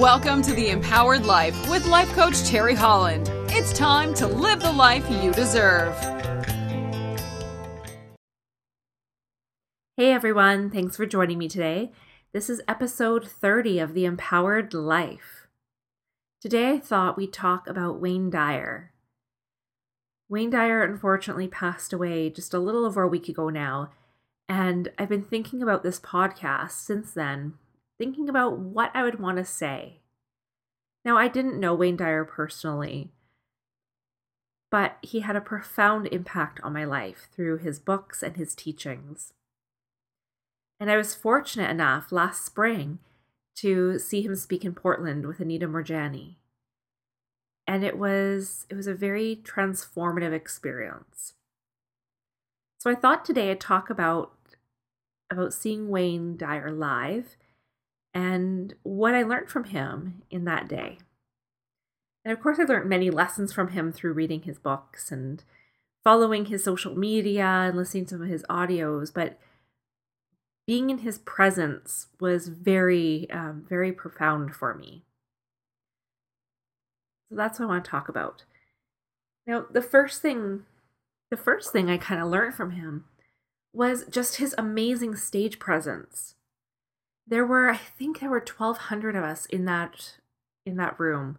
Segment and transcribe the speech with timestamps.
[0.00, 3.30] Welcome to the Empowered Life with life coach Terry Holland.
[3.50, 5.96] It's time to live the life you deserve.
[9.96, 11.92] Hey everyone, thanks for joining me today.
[12.32, 15.46] This is episode 30 of The Empowered Life.
[16.40, 18.92] Today I thought we'd talk about Wayne Dyer.
[20.28, 23.92] Wayne Dyer unfortunately passed away just a little over a week ago now,
[24.48, 27.54] and I've been thinking about this podcast since then
[27.98, 30.00] thinking about what I would want to say.
[31.04, 33.10] Now, I didn't know Wayne Dyer personally,
[34.70, 39.32] but he had a profound impact on my life through his books and his teachings.
[40.80, 42.98] And I was fortunate enough last spring
[43.56, 46.36] to see him speak in Portland with Anita Moorjani.
[47.66, 51.34] And it was it was a very transformative experience.
[52.78, 54.32] So I thought today I'd talk about
[55.30, 57.36] about seeing Wayne Dyer live
[58.14, 60.98] and what I learned from him in that day.
[62.24, 65.42] And of course, I learned many lessons from him through reading his books and
[66.04, 69.12] following his social media and listening to some of his audios.
[69.12, 69.38] But
[70.66, 75.04] being in his presence was very, um, very profound for me.
[77.28, 78.44] So that's what I want to talk about.
[79.46, 80.62] Now, the first thing,
[81.30, 83.04] the first thing I kind of learned from him
[83.74, 86.36] was just his amazing stage presence
[87.26, 90.18] there were i think there were 1200 of us in that
[90.66, 91.36] in that room.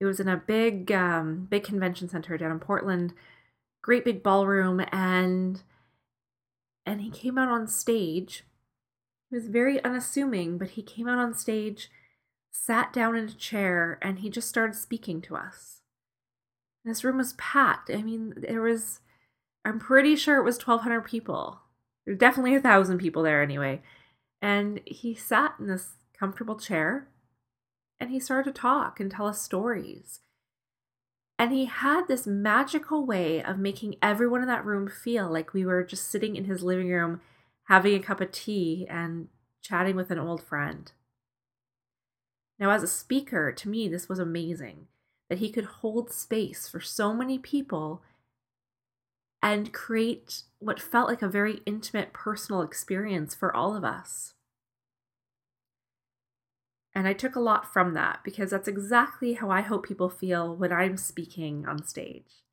[0.00, 3.14] It was in a big um, big convention center down in portland
[3.82, 5.62] great big ballroom and
[6.86, 8.44] and he came out on stage.
[9.30, 11.90] He was very unassuming but he came out on stage
[12.50, 15.80] sat down in a chair and he just started speaking to us.
[16.84, 17.90] This room was packed.
[17.90, 19.00] I mean there was
[19.64, 21.60] i'm pretty sure it was 1200 people.
[22.04, 23.80] There's definitely a thousand people there anyway
[24.44, 27.08] and he sat in this comfortable chair
[27.98, 30.20] and he started to talk and tell us stories.
[31.38, 35.64] And he had this magical way of making everyone in that room feel like we
[35.64, 37.22] were just sitting in his living room
[37.68, 39.28] having a cup of tea and
[39.62, 40.92] chatting with an old friend.
[42.58, 44.88] Now, as a speaker, to me, this was amazing
[45.30, 48.02] that he could hold space for so many people
[49.42, 54.34] and create what felt like a very intimate personal experience for all of us.
[56.94, 60.54] And I took a lot from that because that's exactly how I hope people feel
[60.54, 62.44] when I'm speaking on stage.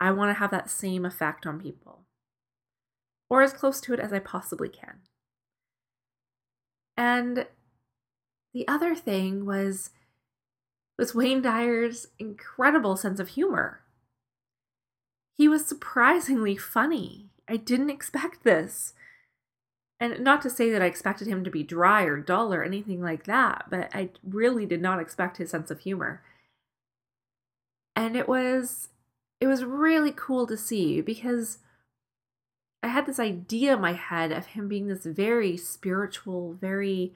[0.00, 2.06] I want to have that same effect on people,
[3.28, 5.00] or as close to it as I possibly can.
[6.96, 7.46] And
[8.52, 9.90] the other thing was
[10.98, 13.80] was Wayne Dyer's incredible sense of humor.
[15.36, 17.30] He was surprisingly funny.
[17.48, 18.92] I didn't expect this.
[20.00, 23.02] And not to say that I expected him to be dry or dull or anything
[23.02, 26.22] like that, but I really did not expect his sense of humor.
[27.94, 28.88] And it was
[29.40, 31.58] it was really cool to see because
[32.82, 37.14] I had this idea in my head of him being this very spiritual, very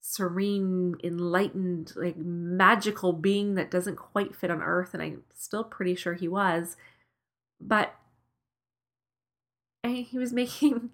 [0.00, 5.96] serene, enlightened, like magical being that doesn't quite fit on earth and I'm still pretty
[5.96, 6.76] sure he was.
[7.60, 7.94] But
[9.82, 10.90] he was making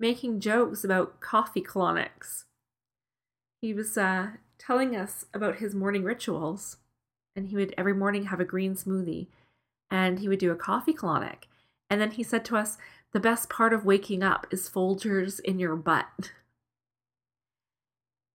[0.00, 2.44] making jokes about coffee colonics.
[3.60, 6.78] He was uh, telling us about his morning rituals,
[7.36, 9.28] and he would every morning have a green smoothie,
[9.90, 11.44] and he would do a coffee colonic.
[11.90, 12.78] And then he said to us,
[13.12, 16.32] The best part of waking up is Folgers in your butt.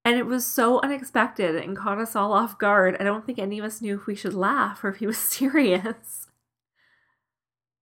[0.04, 2.96] And it was so unexpected and caught us all off guard.
[3.00, 5.18] I don't think any of us knew if we should laugh or if he was
[5.38, 6.28] serious.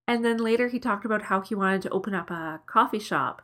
[0.08, 3.42] And then later he talked about how he wanted to open up a coffee shop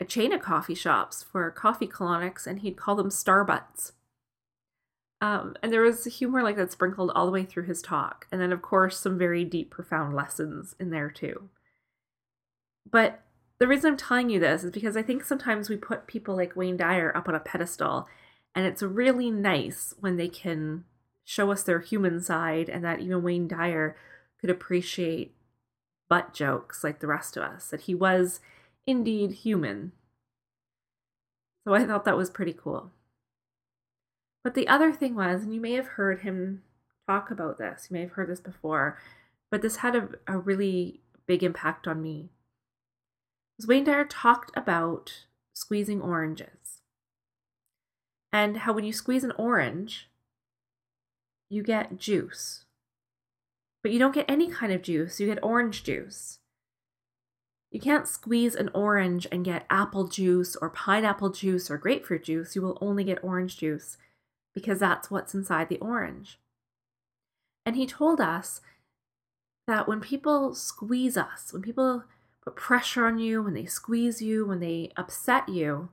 [0.00, 3.92] a chain of coffee shops for coffee colonics, and he'd call them Starbucks.
[5.20, 8.26] Um, and there was humor like that sprinkled all the way through his talk.
[8.30, 11.48] And then, of course, some very deep, profound lessons in there too.
[12.90, 13.22] But
[13.58, 16.56] the reason I'm telling you this is because I think sometimes we put people like
[16.56, 18.06] Wayne Dyer up on a pedestal,
[18.54, 20.84] and it's really nice when they can
[21.24, 23.96] show us their human side and that even Wayne Dyer
[24.40, 25.34] could appreciate
[26.08, 28.40] butt jokes like the rest of us, that he was
[28.86, 29.92] indeed human.
[31.66, 32.90] So I thought that was pretty cool.
[34.42, 36.62] But the other thing was, and you may have heard him
[37.08, 38.98] talk about this, you may have heard this before,
[39.50, 42.28] but this had a, a really big impact on me.
[43.56, 46.82] Was Wayne Dyer talked about squeezing oranges
[48.32, 50.10] and how when you squeeze an orange,
[51.48, 52.64] you get juice.
[53.82, 56.40] But you don't get any kind of juice, you get orange juice.
[57.74, 62.54] You can't squeeze an orange and get apple juice or pineapple juice or grapefruit juice.
[62.54, 63.96] You will only get orange juice.
[64.54, 66.38] because that's what's inside the orange.
[67.66, 68.60] And he told us
[69.66, 72.04] that when people squeeze us, when people
[72.44, 75.88] put pressure on you, when they squeeze you, when they upset you,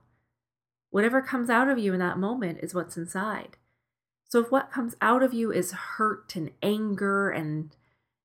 [0.90, 3.56] whatever comes out of you in that moment is what's inside.
[4.28, 7.74] So if what comes out of you is hurt and anger and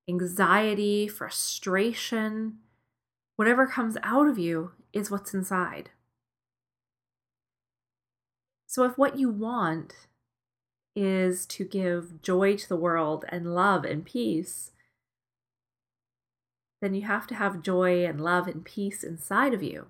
[0.07, 2.59] anxiety, frustration,
[3.37, 5.91] whatever comes out of you is what's inside.
[8.65, 9.93] So if what you want
[10.95, 14.71] is to give joy to the world and love and peace,
[16.81, 19.87] then you have to have joy and love and peace inside of you.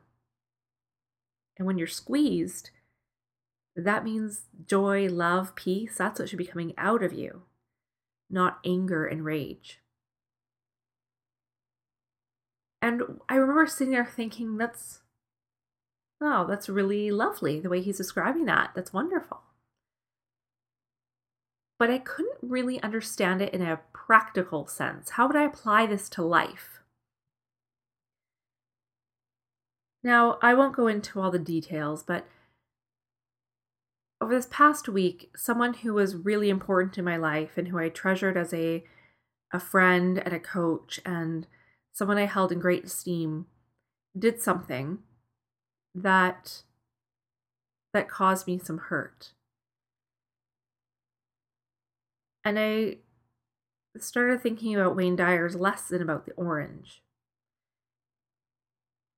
[1.57, 2.69] And when you're squeezed,
[3.75, 5.95] that means joy, love, peace.
[5.97, 7.43] That's what should be coming out of you,
[8.29, 9.79] not anger and rage.
[12.81, 14.99] And I remember sitting there thinking, that's,
[16.21, 18.71] oh, that's really lovely the way he's describing that.
[18.75, 19.41] That's wonderful
[21.79, 25.11] but I couldn't really understand it in a practical sense.
[25.11, 26.81] How would I apply this to life?
[30.03, 32.27] Now, I won't go into all the details, but
[34.21, 37.89] over this past week, someone who was really important in my life and who I
[37.89, 38.83] treasured as a
[39.53, 41.47] a friend and a coach and
[41.97, 43.47] someone I held in great esteem
[44.17, 44.99] did something
[45.95, 46.61] that
[47.91, 49.33] that caused me some hurt.
[52.45, 52.97] And I
[53.97, 57.01] started thinking about Wayne Dyer's lesson about the orange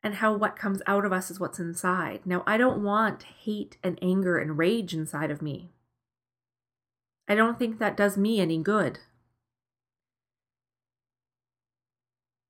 [0.01, 2.21] and how what comes out of us is what's inside.
[2.25, 5.73] Now, I don't want hate and anger and rage inside of me.
[7.27, 8.99] I don't think that does me any good.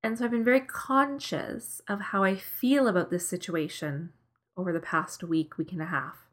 [0.04, 4.12] And so I've been very conscious of how I feel about this situation
[4.56, 6.30] over the past week, week and a half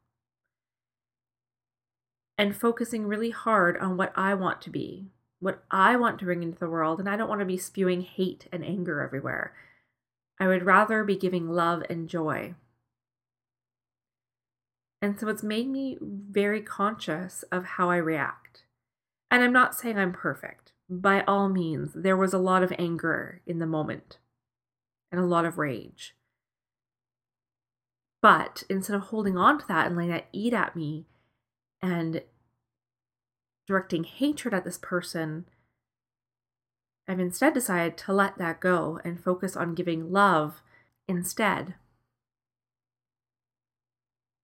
[2.38, 5.06] and focusing really hard on what I want to be,
[5.40, 7.00] what I want to bring into the world.
[7.00, 9.54] And I don't want to be spewing hate and anger everywhere.
[10.38, 12.54] I would rather be giving love and joy.
[15.00, 18.64] And so it's made me very conscious of how I react.
[19.30, 20.72] And I'm not saying I'm perfect.
[20.88, 24.18] By all means, there was a lot of anger in the moment
[25.10, 26.14] and a lot of rage.
[28.22, 31.06] But instead of holding on to that and letting that eat at me,
[31.82, 32.22] and
[33.66, 35.46] directing hatred at this person,
[37.08, 40.62] I've instead decided to let that go and focus on giving love
[41.08, 41.74] instead.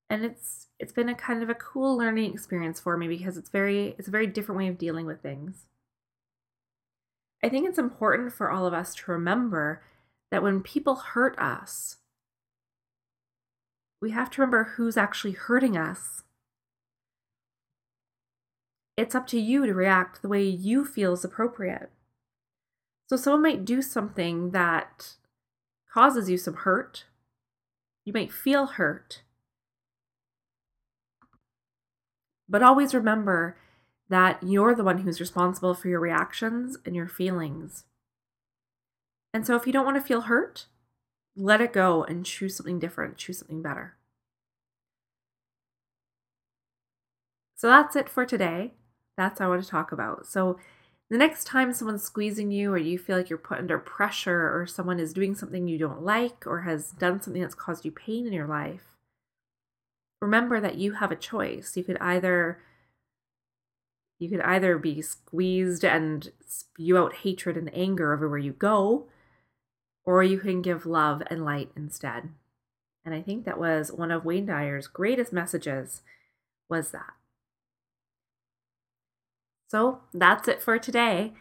[0.09, 3.49] And it's it's been a kind of a cool learning experience for me because it's
[3.49, 5.67] very it's a very different way of dealing with things.
[7.43, 9.83] I think it's important for all of us to remember
[10.31, 11.97] that when people hurt us,
[14.01, 16.23] we have to remember who's actually hurting us
[18.97, 21.91] it's up to you to react the way you feel is appropriate.
[23.09, 25.15] So, someone might do something that
[25.93, 27.07] causes you some hurt.
[28.05, 29.23] You might feel hurt.
[32.49, 33.57] But always remember
[34.13, 37.85] that you're the one who's responsible for your reactions and your feelings.
[39.35, 40.67] And so, if you don't want to feel hurt,
[41.35, 43.97] let it go and choose something different, choose something better.
[47.55, 48.73] So, that's it for today.
[49.17, 50.27] That's what I want to talk about.
[50.27, 50.59] So,
[51.09, 54.67] the next time someone's squeezing you, or you feel like you're put under pressure, or
[54.67, 58.27] someone is doing something you don't like, or has done something that's caused you pain
[58.27, 58.97] in your life,
[60.21, 61.77] remember that you have a choice.
[61.77, 62.59] You could either
[64.23, 69.09] you could either be squeezed and spew out hatred and anger everywhere you go,
[70.05, 72.29] or you can give love and light instead.
[73.05, 76.03] And I think that was one of Wayne Dyer's greatest messages
[76.69, 77.15] was that.
[79.69, 81.33] So that's it for today.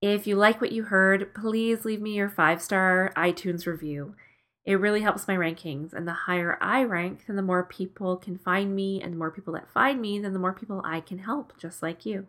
[0.00, 4.14] If you like what you heard, please leave me your five star iTunes review.
[4.66, 8.36] It really helps my rankings, and the higher I rank, then the more people can
[8.36, 11.18] find me, and the more people that find me, then the more people I can
[11.18, 12.26] help, just like you.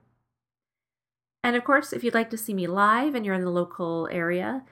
[1.43, 4.07] And of course, if you'd like to see me live and you're in the local
[4.11, 4.63] area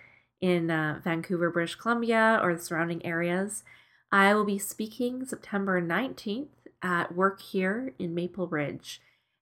[0.42, 3.64] in uh, Vancouver, British Columbia, or the surrounding areas,
[4.12, 6.48] I will be speaking September 19th
[6.84, 9.02] at Work Here in Maple Ridge.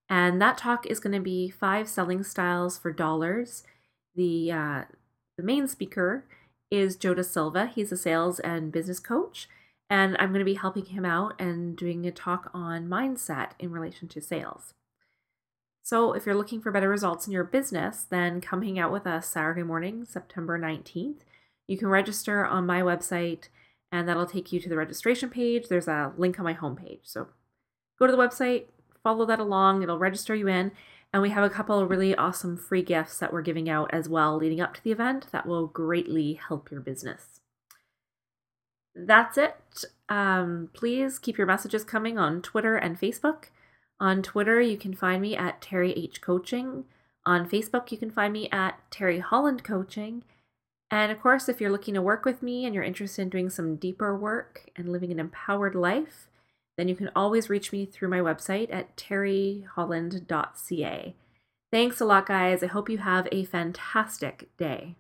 [0.09, 3.63] And that talk is going to be five selling styles for dollars.
[4.15, 4.83] The uh,
[5.37, 6.25] the main speaker
[6.71, 7.67] is Joe Da Silva.
[7.67, 9.47] He's a sales and business coach,
[9.89, 13.71] and I'm going to be helping him out and doing a talk on mindset in
[13.71, 14.73] relation to sales.
[15.85, 19.05] So, if you're looking for better results in your business, then come hang out with
[19.05, 21.19] us Saturday morning, September 19th.
[21.67, 23.49] You can register on my website,
[23.91, 25.67] and that'll take you to the registration page.
[25.67, 27.01] There's a link on my homepage.
[27.03, 27.27] So,
[27.99, 28.65] go to the website,
[29.03, 29.83] follow that along.
[29.83, 30.71] It'll register you in.
[31.13, 34.09] And we have a couple of really awesome free gifts that we're giving out as
[34.09, 37.39] well leading up to the event that will greatly help your business.
[38.95, 39.85] That's it.
[40.09, 43.45] Um, please keep your messages coming on Twitter and Facebook.
[43.99, 46.85] On Twitter, you can find me at Terry H Coaching.
[47.25, 50.23] On Facebook, you can find me at Terry Holland Coaching.
[50.91, 53.49] And of course, if you're looking to work with me and you're interested in doing
[53.49, 56.27] some deeper work and living an empowered life,
[56.77, 61.15] then you can always reach me through my website at terryholland.ca.
[61.71, 62.63] Thanks a lot, guys.
[62.63, 64.95] I hope you have a fantastic day.